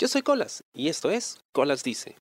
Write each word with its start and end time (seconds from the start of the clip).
Yo 0.00 0.06
soy 0.06 0.22
Colas 0.22 0.62
y 0.72 0.86
esto 0.86 1.10
es 1.10 1.40
Colas 1.50 1.82
Dice. 1.82 2.14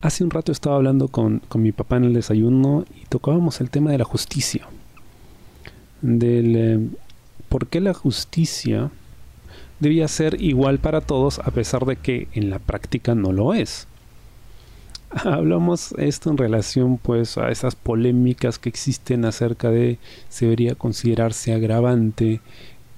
Hace 0.00 0.24
un 0.24 0.30
rato 0.30 0.52
estaba 0.52 0.76
hablando 0.76 1.08
con, 1.08 1.42
mi 1.56 1.70
papá 1.70 1.98
en 1.98 2.04
el 2.04 2.14
desayuno 2.14 2.86
y 2.96 3.04
tocábamos 3.04 3.60
el 3.60 3.68
tema 3.68 3.90
de 3.90 3.98
la 3.98 4.04
justicia. 4.04 4.66
Del 6.00 6.56
eh, 6.56 6.88
por 7.50 7.66
qué 7.66 7.82
la 7.82 7.92
justicia 7.92 8.90
debía 9.80 10.08
ser 10.08 10.40
igual 10.40 10.78
para 10.78 11.02
todos 11.02 11.38
a 11.40 11.50
pesar 11.50 11.84
de 11.84 11.96
que 11.96 12.28
en 12.32 12.48
la 12.48 12.58
práctica 12.58 13.14
no 13.14 13.30
lo 13.30 13.52
es. 13.52 13.86
Hablamos 15.10 15.92
esto 15.98 16.30
en 16.30 16.38
relación 16.38 16.96
pues 16.96 17.36
a 17.36 17.50
esas 17.50 17.76
polémicas 17.76 18.58
que 18.58 18.70
existen 18.70 19.26
acerca 19.26 19.70
de 19.70 19.98
si 20.30 20.46
debería 20.46 20.74
considerarse 20.74 21.52
agravante 21.52 22.40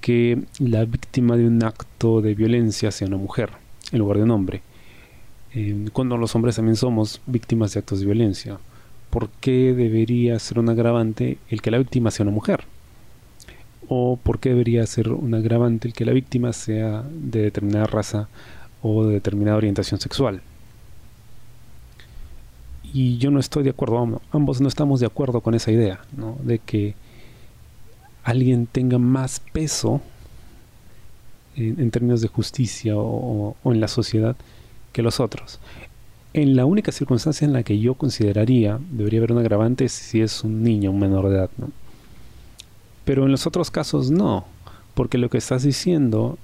que 0.01 0.43
la 0.59 0.85
víctima 0.85 1.35
de 1.35 1.47
un 1.47 1.63
acto 1.63 2.21
de 2.21 2.35
violencia 2.35 2.91
sea 2.91 3.07
una 3.07 3.17
mujer 3.17 3.51
en 3.91 3.99
lugar 3.99 4.17
de 4.17 4.23
un 4.23 4.31
hombre. 4.31 4.61
Eh, 5.53 5.89
cuando 5.93 6.17
los 6.17 6.35
hombres 6.35 6.55
también 6.55 6.75
somos 6.75 7.21
víctimas 7.25 7.73
de 7.73 7.79
actos 7.79 7.99
de 7.99 8.05
violencia. 8.05 8.59
¿Por 9.09 9.29
qué 9.29 9.73
debería 9.73 10.37
ser 10.39 10.59
un 10.59 10.69
agravante 10.69 11.37
el 11.49 11.61
que 11.61 11.71
la 11.71 11.77
víctima 11.77 12.11
sea 12.11 12.25
una 12.25 12.33
mujer? 12.33 12.65
¿O 13.87 14.19
por 14.21 14.39
qué 14.39 14.49
debería 14.49 14.85
ser 14.85 15.09
un 15.09 15.33
agravante 15.33 15.87
el 15.87 15.93
que 15.93 16.05
la 16.05 16.11
víctima 16.11 16.51
sea 16.51 17.03
de 17.09 17.43
determinada 17.43 17.87
raza 17.87 18.27
o 18.81 19.05
de 19.05 19.13
determinada 19.13 19.57
orientación 19.57 19.99
sexual? 19.99 20.41
Y 22.93 23.17
yo 23.17 23.31
no 23.31 23.39
estoy 23.39 23.63
de 23.63 23.69
acuerdo, 23.69 24.21
ambos 24.31 24.61
no 24.61 24.67
estamos 24.67 24.99
de 24.99 25.05
acuerdo 25.05 25.41
con 25.41 25.55
esa 25.55 25.71
idea, 25.71 26.01
¿no? 26.15 26.37
de 26.43 26.59
que 26.59 26.95
alguien 28.27 28.67
tenga 28.67 28.97
más 28.97 29.39
peso 29.39 30.01
en, 31.55 31.89
términos 31.91 32.19
de 32.21 32.27
justicia 32.27 32.93
o, 32.97 33.55
en 33.63 33.79
la 33.79 33.87
sociedad 33.87 34.35
que 34.91 35.01
los 35.01 35.21
otros. 35.21 35.59
En 36.33 36.57
la 36.57 36.65
única 36.65 36.91
circunstancia 36.91 37.45
en 37.45 37.53
la 37.53 37.63
que 37.63 37.79
yo 37.79 37.93
consideraría 37.93 38.79
debería 38.91 39.19
haber 39.21 39.31
un 39.31 39.37
agravante 39.37 39.87
si 39.87 40.19
es 40.21 40.43
un 40.43 40.61
niño, 40.61 40.91
un 40.91 40.99
menor 40.99 41.29
de 41.29 41.35
edad. 41.35 41.49
Pero 43.05 43.25
en 43.25 43.31
los 43.31 43.47
otros 43.47 43.71
casos 43.71 44.11
no, 44.11 44.45
porque 44.93 45.17
lo 45.17 45.29
que 45.29 45.37
estás 45.37 45.63
diciendo 45.63 46.37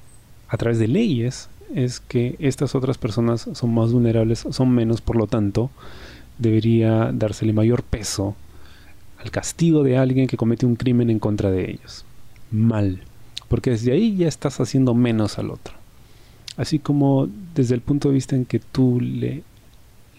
a 0.47 0.55
través 0.55 0.79
de 0.79 0.87
leyes 0.87 1.49
es 1.75 1.99
que 1.99 2.37
estas 2.39 2.75
otras 2.75 2.97
personas 2.97 3.49
son 3.51 3.73
más 3.73 3.91
vulnerables, 3.91 4.45
son 4.51 4.71
menos, 4.71 5.01
por 5.01 5.17
lo 5.17 5.27
tanto, 5.27 5.69
debería 6.37 7.11
dársele 7.13 7.51
mayor 7.51 7.83
peso 7.83 8.37
al 9.23 9.31
castigo 9.31 9.83
de 9.83 9.97
alguien 9.97 10.27
que 10.27 10.37
comete 10.37 10.65
un 10.65 10.75
crimen 10.75 11.09
en 11.09 11.19
contra 11.19 11.49
de 11.49 11.71
ellos. 11.71 12.05
Mal, 12.51 13.01
porque 13.47 13.71
desde 13.71 13.91
ahí 13.91 14.15
ya 14.15 14.27
estás 14.27 14.59
haciendo 14.59 14.93
menos 14.93 15.39
al 15.39 15.49
otro. 15.49 15.73
Así 16.57 16.77
como 16.77 17.27
desde 17.55 17.75
el 17.75 17.81
punto 17.81 18.09
de 18.09 18.15
vista 18.15 18.35
en 18.35 18.45
que 18.45 18.59
tú 18.59 18.99
le, 19.01 19.43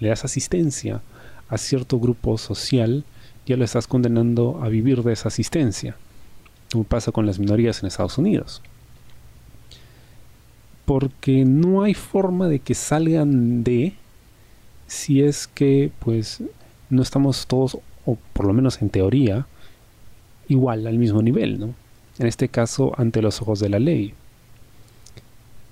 le 0.00 0.08
das 0.08 0.24
asistencia 0.24 1.02
a 1.48 1.58
cierto 1.58 2.00
grupo 2.00 2.38
social, 2.38 3.04
ya 3.46 3.56
lo 3.56 3.64
estás 3.64 3.86
condenando 3.86 4.60
a 4.62 4.68
vivir 4.68 5.02
de 5.02 5.12
esa 5.12 5.28
asistencia 5.28 5.96
como 6.74 6.84
pasa 6.84 7.12
con 7.12 7.24
las 7.24 7.38
minorías 7.38 7.80
en 7.80 7.86
Estados 7.86 8.18
Unidos. 8.18 8.60
Porque 10.84 11.44
no 11.44 11.84
hay 11.84 11.94
forma 11.94 12.48
de 12.48 12.58
que 12.58 12.74
salgan 12.74 13.62
de 13.62 13.94
si 14.88 15.22
es 15.22 15.46
que 15.46 15.92
pues 16.00 16.42
no 16.90 17.00
estamos 17.00 17.46
todos, 17.46 17.78
o 18.06 18.18
por 18.32 18.46
lo 18.46 18.52
menos 18.52 18.80
en 18.82 18.90
teoría, 18.90 19.46
igual 20.48 20.86
al 20.86 20.98
mismo 20.98 21.22
nivel, 21.22 21.58
¿no? 21.58 21.74
En 22.18 22.26
este 22.26 22.48
caso, 22.48 22.92
ante 22.96 23.22
los 23.22 23.42
ojos 23.42 23.60
de 23.60 23.68
la 23.68 23.78
ley. 23.78 24.14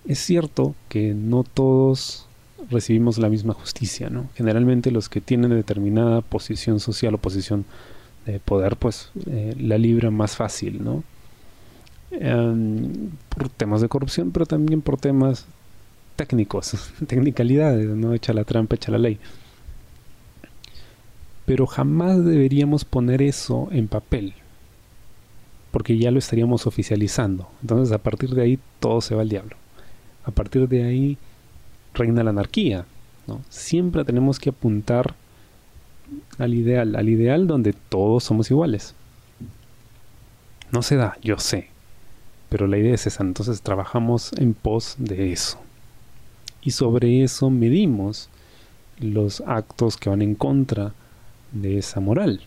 Es 0.07 0.19
cierto 0.19 0.75
que 0.89 1.15
no 1.15 1.45
todos 1.45 2.27
recibimos 2.71 3.19
la 3.19 3.29
misma 3.29 3.55
justicia, 3.55 4.11
¿no? 4.11 4.29
Generalmente 4.35 4.91
los 4.91 5.09
que 5.09 5.21
tienen 5.21 5.51
determinada 5.51 6.21
posición 6.21 6.81
social 6.81 7.15
o 7.15 7.19
posición 7.19 7.65
de 8.27 8.41
poder, 8.41 8.77
pues 8.77 9.11
eh, 9.27 9.55
la 9.59 9.79
libra 9.79 10.11
más 10.11 10.37
fácil, 10.37 10.83
¿no? 10.83 11.05
Em, 12.11 13.11
por 13.29 13.49
temas 13.49 13.81
de 13.81 13.89
corrupción, 13.89 14.33
pero 14.33 14.47
también 14.47 14.83
por 14.83 14.99
temas 14.99 15.47
técnicos, 16.17 16.73
tecnicalidades, 17.07 17.89
¿no? 17.89 18.15
Echa 18.15 18.33
la 18.33 18.45
trampa, 18.45 18.77
echa 18.77 18.93
la 18.93 18.99
ley. 18.99 19.19
Pero 21.47 21.67
jamás 21.67 22.25
deberíamos 22.25 22.85
poner 22.85 23.23
eso 23.23 23.69
en 23.73 23.89
papel, 23.89 24.35
porque 25.71 25.99
ya 25.99 26.11
lo 26.11 26.19
estaríamos 26.19 26.67
oficializando. 26.67 27.49
Entonces, 27.63 27.93
a 27.93 27.99
partir 27.99 28.31
de 28.31 28.43
ahí, 28.43 28.59
todo 28.81 29.01
se 29.01 29.15
va 29.15 29.23
al 29.23 29.29
diablo. 29.29 29.57
A 30.25 30.31
partir 30.31 30.69
de 30.69 30.85
ahí, 30.85 31.19
reina 31.95 32.23
la 32.23 32.31
anarquía. 32.31 32.87
¿no? 33.27 33.41
Siempre 33.49 34.05
tenemos 34.05 34.39
que 34.39 34.51
apuntar 34.51 35.15
al 36.39 36.55
ideal, 36.55 36.97
al 36.97 37.09
ideal 37.09 37.47
donde 37.47 37.73
todos 37.73 38.25
somos 38.25 38.51
iguales. 38.51 38.95
No 40.71 40.83
se 40.83 40.97
da, 40.97 41.19
yo 41.23 41.39
sé, 41.39 41.69
pero 42.49 42.67
la 42.67 42.79
idea 42.79 42.95
es 42.95 43.07
esa, 43.07 43.23
entonces 43.23 43.63
trabajamos 43.63 44.33
en 44.39 44.55
pos 44.55 44.97
de 44.99 45.33
eso. 45.33 45.59
Y 46.63 46.71
sobre 46.71 47.23
eso 47.23 47.51
medimos 47.51 48.29
los 48.99 49.43
actos 49.47 49.97
que 49.97 50.09
van 50.09 50.23
en 50.23 50.35
contra 50.35 50.95
de 51.53 51.79
esa 51.79 52.01
moral. 52.01 52.41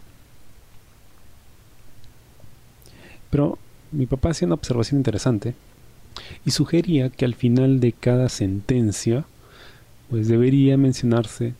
Pero 3.29 3.57
mi 3.91 4.05
papá 4.05 4.29
hacía 4.29 4.45
una 4.47 4.55
observación 4.55 4.99
interesante 4.99 5.55
y 6.45 6.51
sugería 6.51 7.09
que 7.09 7.25
al 7.25 7.35
final 7.35 7.79
de 7.79 7.91
cada 7.91 8.29
sentencia 8.29 9.25
pues 10.09 10.27
debería 10.27 10.77
mencionarse 10.77 11.53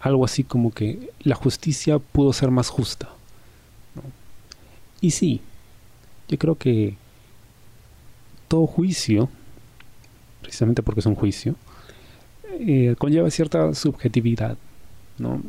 algo 0.00 0.24
así 0.24 0.44
como 0.44 0.70
que 0.70 1.10
la 1.20 1.34
justicia 1.34 1.98
pudo 1.98 2.32
ser 2.32 2.50
más 2.50 2.68
justa. 2.68 3.08
Y 5.00 5.12
sí, 5.12 5.40
yo 6.28 6.38
creo 6.38 6.56
que 6.56 6.96
todo 8.48 8.66
juicio, 8.66 9.28
precisamente 10.40 10.82
porque 10.82 11.00
es 11.00 11.06
un 11.06 11.14
juicio, 11.14 11.54
eh, 12.60 12.96
conlleva 12.98 13.30
cierta 13.30 13.74
subjetividad. 13.74 14.56
¿no? 15.18 15.42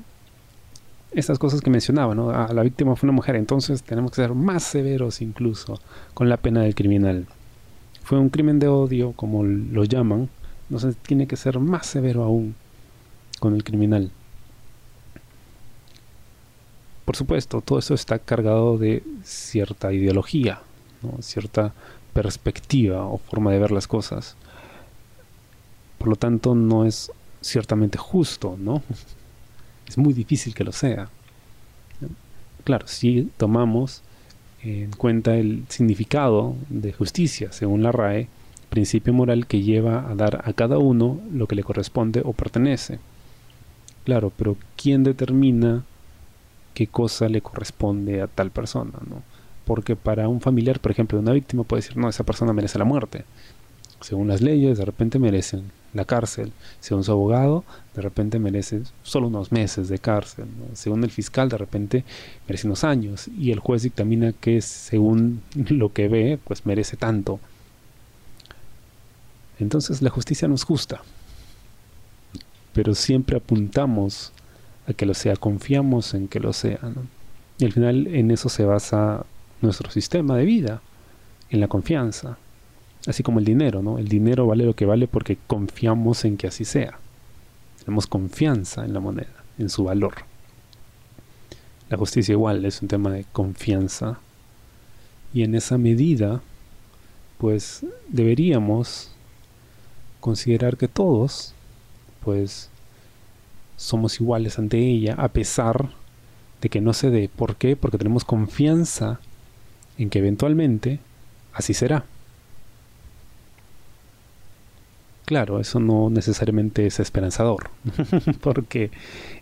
Estas 1.12 1.40
cosas 1.40 1.62
que 1.62 1.70
mencionaba, 1.72 2.14
¿no? 2.14 2.30
Ah, 2.30 2.50
la 2.53 2.62
víctima 2.62 2.96
fue 2.96 3.08
una 3.08 3.16
mujer, 3.16 3.36
entonces 3.36 3.81
tenemos 3.81 4.12
que 4.12 4.18
ser 4.18 4.34
más 4.36 4.64
severos 4.64 5.22
incluso 5.22 5.80
con 6.14 6.30
la 6.30 6.38
pena 6.38 6.62
del 6.62 6.75
criminal. 6.75 7.25
Fue 8.03 8.20
un 8.20 8.30
crimen 8.30 8.59
de 8.59 8.68
odio, 8.68 9.14
como 9.14 9.44
lo 9.44 9.84
llaman, 9.84 10.30
entonces 10.70 10.96
tiene 10.97 11.28
que 11.28 11.36
ser 11.36 11.59
más 11.59 11.88
severo 11.88 12.24
aún 12.24 12.56
con 13.40 13.56
el 13.56 13.64
criminal. 13.64 14.12
Por 17.06 17.16
supuesto, 17.16 17.62
todo 17.62 17.80
eso 17.80 17.96
está 17.96 18.20
cargado 18.20 18.78
de 18.78 19.02
cierta 19.24 19.91
ideología, 19.91 20.62
cierta 21.22 21.74
perspectiva 22.14 23.06
o 23.06 23.18
forma 23.18 23.52
de 23.52 23.58
ver 23.58 23.72
las 23.72 23.88
cosas. 23.88 24.36
Por 25.97 26.08
lo 26.08 26.16
tanto, 26.16 26.53
no 26.53 26.86
es 26.86 27.12
ciertamente 27.41 27.97
justo, 27.97 28.56
¿no? 28.59 28.84
Es 29.90 29.98
muy 29.98 30.14
difícil 30.14 30.54
que 30.54 30.64
lo 30.64 30.72
sea. 30.72 31.10
Claro, 32.64 32.88
si 32.88 33.32
tomamos 33.38 34.04
en 34.62 34.92
cuenta 34.92 35.36
el 35.36 35.66
significado 35.68 36.56
de 36.70 36.94
justicia, 36.94 37.52
según 37.52 37.82
la 37.82 37.92
RAE, 37.92 38.28
principio 38.70 39.14
moral 39.14 39.48
que 39.48 39.64
lleva 39.64 40.08
a 40.08 40.14
dar 40.14 40.44
a 40.46 40.54
cada 40.54 40.78
uno 40.78 41.20
lo 41.34 41.48
que 41.48 41.56
le 41.56 41.64
corresponde 41.64 42.22
o 42.24 42.34
pertenece. 42.34 43.00
Claro, 44.04 44.32
pero 44.38 44.58
¿quién 44.78 45.04
determina 45.04 45.84
qué 46.76 46.86
cosa 46.86 47.28
le 47.28 47.42
corresponde 47.42 48.22
a 48.22 48.28
tal 48.28 48.52
persona, 48.52 48.94
¿no? 49.10 49.24
Porque 49.66 49.96
para 49.96 50.28
un 50.28 50.40
familiar, 50.40 50.80
por 50.80 50.92
ejemplo, 50.92 51.18
de 51.18 51.24
una 51.24 51.34
víctima 51.34 51.64
puede 51.64 51.82
decir, 51.82 51.98
no, 51.98 52.10
esa 52.10 52.24
persona 52.24 52.54
merece 52.54 52.78
la 52.78 52.86
muerte. 52.86 53.26
Según 54.02 54.28
las 54.28 54.42
leyes, 54.42 54.78
de 54.78 54.86
repente 54.86 55.18
merecen 55.18 55.72
la 55.94 56.06
cárcel. 56.06 56.52
Según 56.80 57.03
su 57.03 57.12
abogado, 57.12 57.64
de 57.96 58.02
repente 58.02 58.40
merece 58.40 58.82
solo 59.03 59.28
unos 59.28 59.52
meses 59.52 59.90
de 59.90 60.00
cárcel. 60.00 60.46
Según 60.74 61.03
el 61.03 61.12
fiscal, 61.12 61.50
de 61.50 61.58
repente 61.58 62.03
merece 62.47 62.68
unos 62.68 62.84
años. 62.84 63.28
Y 63.28 63.52
el 63.52 63.59
juez 63.59 63.84
dictamina 63.84 64.34
que 64.34 64.62
según 64.62 65.41
lo 65.56 65.94
que 65.94 66.08
ve, 66.08 66.40
pues 66.44 66.66
merece 66.66 66.97
tanto. 66.97 67.40
Entonces 69.59 70.02
la 70.02 70.09
justicia 70.09 70.47
no 70.47 70.56
es 70.56 70.64
justa. 70.64 71.02
Pero 72.74 72.96
siempre 72.96 73.38
apuntamos 73.38 74.32
que 74.96 75.06
lo 75.06 75.14
sea, 75.14 75.35
confiamos 75.35 76.14
en 76.14 76.28
que 76.28 76.40
lo 76.40 76.53
sea. 76.53 76.80
Y 77.58 77.66
al 77.66 77.74
final 77.74 78.08
en 78.08 78.32
eso 78.32 78.50
se 78.50 78.64
basa 78.64 79.26
nuestro 79.62 79.92
sistema 79.92 80.38
de 80.38 80.46
vida, 80.46 80.82
en 81.50 81.59
la 81.59 81.68
confianza. 81.68 82.38
Así 83.07 83.23
como 83.23 83.40
el 83.40 83.46
dinero, 83.46 83.81
¿no? 83.81 83.97
El 83.97 84.07
dinero 84.07 84.46
vale 84.46 84.66
lo 84.66 84.75
que 84.75 84.85
vale 84.85 85.07
porque 85.07 85.37
confiamos 85.47 86.25
en 86.25 86.37
que 86.37 86.47
así 86.47 86.66
sea. 86.66 86.99
Tenemos 87.79 88.07
confianza 88.07 88.85
en 88.85 88.93
la 88.93 88.99
moneda, 88.99 89.43
en 89.57 89.69
su 89.69 89.85
valor. 89.85 90.13
La 91.90 91.97
justicia 91.97 92.34
igual 92.34 92.66
es 92.66 92.81
un 92.81 92.87
tema 92.87 93.09
de 93.11 93.25
confianza. 93.31 94.19
Y 95.34 95.43
en 95.43 95.55
esa 95.55 95.78
medida, 95.78 96.41
pues 97.37 97.85
deberíamos 98.09 99.11
considerar 100.19 100.78
que 100.78 100.87
todos, 100.87 101.53
pues, 102.23 102.69
somos 103.78 104.19
iguales 104.19 104.59
ante 104.59 104.78
ella, 104.78 105.16
a 105.17 105.29
pesar 105.29 105.90
de 106.61 106.69
que 106.69 106.81
no 106.81 106.93
se 106.93 107.09
dé. 107.09 107.29
¿Por 107.34 107.55
qué? 107.55 107.75
Porque 107.75 107.97
tenemos 107.97 108.25
confianza 108.25 109.19
en 109.97 110.09
que 110.09 110.19
eventualmente 110.19 110.99
así 111.53 111.73
será. 111.73 112.05
Claro, 115.29 115.59
eso 115.59 115.79
no 115.79 116.09
necesariamente 116.09 116.87
es 116.87 116.99
esperanzador, 116.99 117.70
porque 118.41 118.90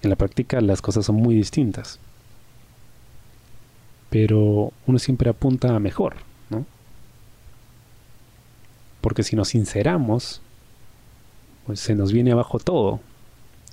en 0.02 0.10
la 0.10 0.18
práctica 0.18 0.60
las 0.60 0.82
cosas 0.82 1.06
son 1.06 1.16
muy 1.16 1.34
distintas. 1.34 2.02
Pero 4.10 4.74
uno 4.86 5.00
siempre 5.00 5.30
apunta 5.30 5.74
a 5.74 5.80
mejor, 5.80 6.18
¿no? 6.50 6.66
Porque 9.00 9.24
si 9.24 9.38
nos 9.38 9.48
sinceramos, 9.48 10.42
pues 11.66 11.80
se 11.80 11.96
nos 11.96 12.12
viene 12.12 12.34
abajo 12.34 12.60
todo. 12.60 13.00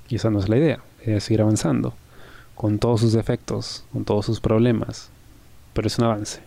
Y 0.09 0.15
esa 0.15 0.31
no 0.31 0.39
es 0.39 0.49
la 0.49 0.59
idea, 0.59 0.85
la 0.99 1.05
idea 1.07 1.17
es 1.17 1.25
seguir 1.25 1.43
avanzando, 1.43 1.95
con 2.55 2.79
todos 2.79 3.01
sus 3.01 3.13
defectos, 3.13 3.87
con 3.93 4.05
todos 4.05 4.25
sus 4.25 4.39
problemas. 4.39 5.11
Pero 5.73 5.89
es 5.89 5.99
un 5.99 6.05
avance, 6.05 6.43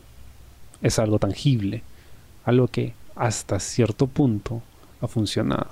es 0.81 0.97
algo 0.97 1.19
tangible, 1.19 1.83
algo 2.45 2.69
que 2.69 2.93
hasta 3.17 3.59
cierto 3.59 4.07
punto 4.07 4.61
ha 5.01 5.07
funcionado. 5.07 5.69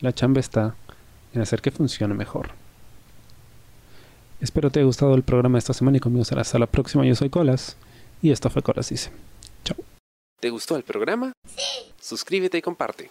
La 0.00 0.12
chamba 0.12 0.40
está 0.40 0.74
en 1.32 1.42
hacer 1.42 1.60
que 1.60 1.70
funcione 1.70 2.14
mejor. 2.14 2.50
Espero 4.40 4.70
te 4.70 4.80
haya 4.80 4.86
gustado 4.86 5.14
el 5.14 5.22
programa 5.22 5.56
de 5.56 5.60
esta 5.60 5.74
semana 5.74 5.98
y 5.98 6.00
conmigo 6.00 6.24
será 6.24 6.40
hasta 6.40 6.58
la 6.58 6.66
próxima. 6.66 7.04
Yo 7.04 7.14
soy 7.14 7.28
Colas 7.28 7.76
y 8.22 8.30
esto 8.30 8.48
fue 8.48 8.62
Colas 8.62 8.88
Dice. 8.88 9.10
Chao. 9.64 9.76
¿Te 10.40 10.50
gustó 10.50 10.76
el 10.76 10.82
programa? 10.82 11.32
Sí. 11.46 11.92
Suscríbete 12.00 12.58
y 12.58 12.62
comparte. 12.62 13.10